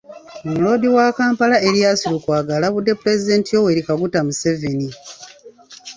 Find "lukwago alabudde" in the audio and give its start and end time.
2.11-2.93